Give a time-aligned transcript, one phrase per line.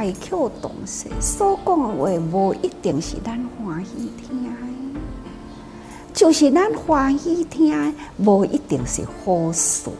[0.00, 4.50] 爱口动舌，所讲的话无一定是咱欢喜听的，
[6.14, 9.90] 就是咱欢喜听的，无一定是好事。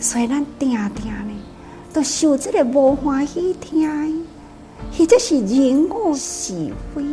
[0.00, 1.34] 所以咱定定呢，
[1.92, 4.24] 都受这个无欢喜听的，
[4.96, 7.04] 或者是人我是非，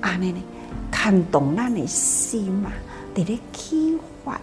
[0.00, 0.42] 安尼呢，
[0.90, 2.72] 牵动咱的心嘛，
[3.14, 4.40] 伫咧起烦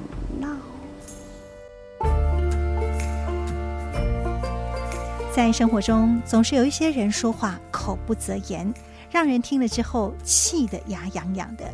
[5.37, 8.73] 在生活中，总是有一些人说话口不择言，
[9.11, 11.71] 让人听了之后气得牙痒痒的。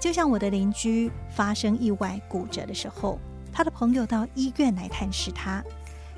[0.00, 3.18] 就像我的邻居发生意外骨折的时候，
[3.52, 5.62] 他的朋友到医院来探视他，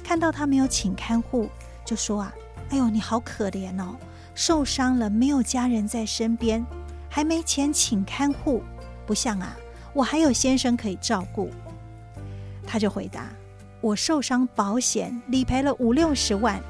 [0.05, 1.48] 看到他没有请看护，
[1.84, 2.33] 就说：“啊，
[2.69, 3.96] 哎呦，你好可怜哦，
[4.37, 6.65] 受伤了没有家人在身边，
[7.09, 8.62] 还没钱请看护，
[9.05, 9.57] 不像啊，
[9.93, 11.51] 我还有先生可以照顾。”
[12.65, 13.27] 他就回答。
[13.80, 16.60] 我受伤保险理赔了五六十万，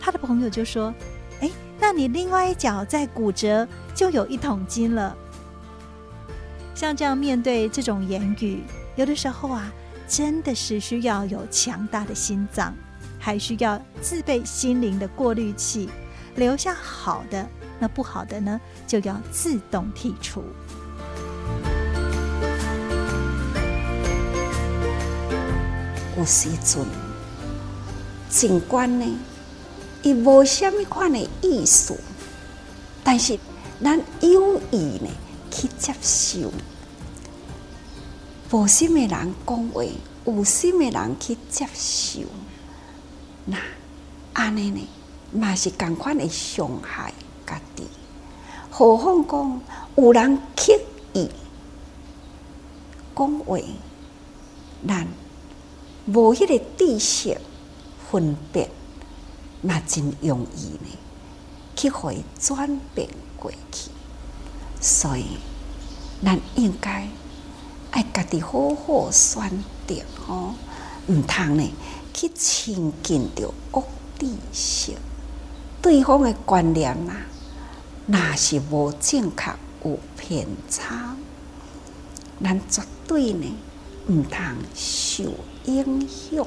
[0.00, 0.94] 他的朋友就说
[1.40, 5.16] ：“哎，那你另外一脚再骨折就有一桶金了。”
[6.74, 8.62] 像这样面对这种言语，
[8.96, 9.70] 有的时候啊，
[10.08, 12.74] 真的是需要有强大的心脏，
[13.18, 15.90] 还需要自备心灵的过滤器，
[16.36, 17.46] 留下好的，
[17.78, 20.42] 那不好的呢，就要自动剔除。
[26.20, 26.84] 有时阵，
[28.28, 29.18] 尽管呢，
[30.02, 31.98] 伊无虾米款的意思，
[33.02, 33.38] 但是
[33.82, 35.08] 咱有意呢
[35.50, 36.52] 去接受。
[38.50, 39.82] 无心的人讲话，
[40.26, 42.20] 有心的人去接受，
[43.46, 43.56] 那
[44.34, 44.88] 安尼呢，
[45.32, 47.14] 嘛是共款的伤害
[47.46, 47.86] 家己。
[48.70, 49.60] 何况讲
[49.96, 50.78] 有人刻
[51.14, 51.30] 意
[53.16, 53.58] 讲话，
[54.86, 55.08] 咱。
[56.12, 57.40] 无迄个知识
[58.10, 58.68] 分辨，
[59.62, 60.98] 嘛真容易呢，
[61.76, 63.08] 去互伊转变
[63.38, 63.90] 过去。
[64.80, 65.38] 所以，
[66.24, 67.08] 咱应该
[67.92, 69.94] 爱家己好好选择
[70.26, 70.54] 吼，
[71.06, 71.70] 毋通呢
[72.12, 73.84] 去亲近着恶
[74.18, 74.92] 知识，
[75.80, 77.26] 对方的观念啊，
[78.06, 79.52] 若是无正确
[79.84, 81.14] 有偏差，
[82.42, 83.46] 咱绝对呢
[84.10, 84.42] 毋通
[84.74, 85.22] 受。
[85.66, 86.44] 影响。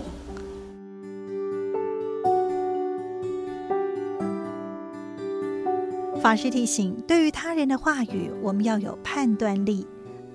[6.21, 9.87] 法师提醒：对于他人的话语，我们要有判断力。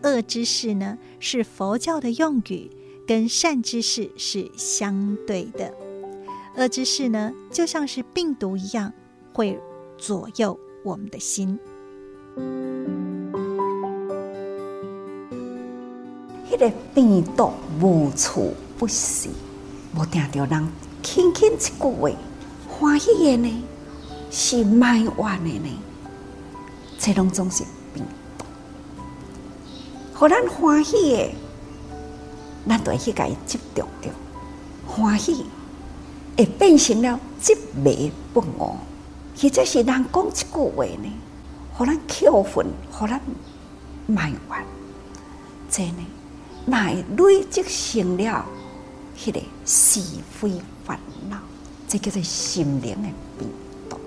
[0.05, 2.71] 恶知识呢，是佛教的用语，
[3.07, 5.75] 跟善知识是相对的。
[6.57, 8.91] 恶知识呢，就像是病毒一样，
[9.35, 9.61] 会
[9.99, 11.59] 左右我们的心。
[16.51, 18.55] 那个病毒无处。
[18.79, 19.29] 不是，
[19.95, 20.69] 我听到人
[21.03, 22.11] 轻轻一句话，
[22.69, 23.65] 欢喜的呢，
[24.31, 25.79] 是埋怨的呢，
[26.97, 28.05] 这拢总是病
[28.39, 28.45] 毒。
[30.15, 31.35] 互咱欢喜的，
[32.69, 34.11] 咱就去甲伊执着着，
[34.87, 35.45] 欢喜
[36.37, 38.77] 会变成了执迷不悟。
[39.41, 40.45] 或者是人讲一句
[40.77, 41.13] 话呢，
[41.75, 43.21] 互咱扣分，互咱
[44.07, 44.65] 埋怨，
[45.69, 46.07] 这呢，
[46.67, 48.45] 乃累积成了。
[49.17, 50.53] 迄个是非
[50.85, 50.99] 烦
[51.29, 51.37] 恼，
[51.89, 53.49] 这叫做心灵的病
[53.89, 53.99] 毒。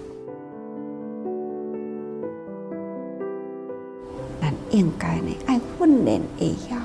[4.40, 6.78] 咱应该呢爱训练会晓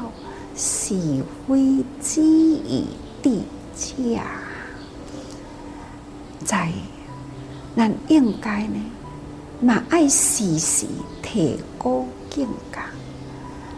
[0.57, 2.87] 是非之意
[3.23, 3.45] 底
[3.77, 4.25] 价，
[6.45, 6.73] 在
[7.77, 8.81] 咱应该呢
[9.61, 10.87] 嘛爱时时
[11.23, 12.81] 提高境界，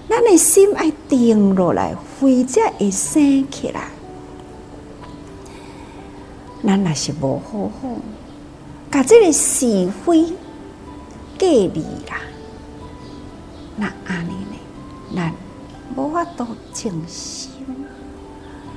[0.08, 3.88] 咱的心爱定落来，非则会生起来。
[6.64, 7.88] 咱若是无好好，
[8.90, 10.32] 甲这个是非
[11.38, 12.20] 隔离啦，
[13.76, 14.56] 那安尼呢？
[15.14, 15.32] 咱
[15.96, 17.50] 无法度静心，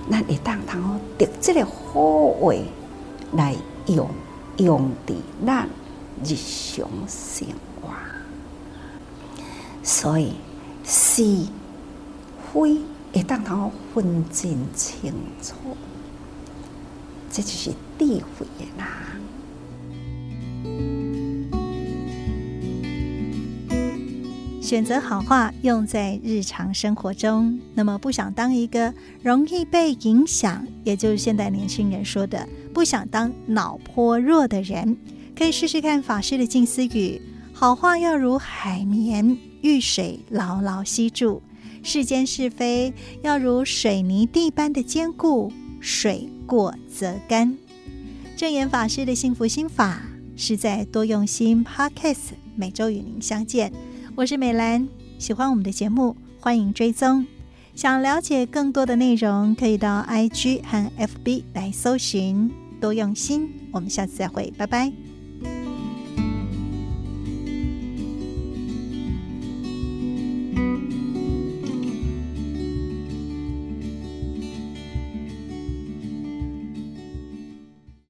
[0.09, 2.53] 咱会当通好得这个好话
[3.33, 3.55] 来
[3.87, 4.09] 用，
[4.57, 5.67] 用伫咱
[6.23, 7.47] 日常生
[7.81, 7.89] 活。
[9.83, 10.33] 所以
[10.83, 11.23] 是
[12.53, 12.77] 非
[13.13, 15.55] 会当头分真清楚。
[17.31, 18.85] 这就是智慧的人。
[24.61, 34.95] 选择好话用在日常生活中，那么不想当一个容易被影响，也就是现代年轻人说的不想当脑波弱的人，
[35.37, 41.41] 可以试试看法师的静思语：好话要如海绵，遇水牢牢吸住；
[41.83, 47.57] 世间是非要如水泥地般的坚固，水过则干，
[48.35, 50.01] 证言法师的幸福心法
[50.35, 53.71] 是在多用心 Podcast，每周与您相见。
[54.15, 54.87] 我是美兰，
[55.17, 57.25] 喜欢我们的节目，欢迎追踪。
[57.73, 63.49] 想了解更多的内容，可以到 IG 和 FB 来搜寻多用心。
[63.71, 65.10] 我们下次再会，拜拜。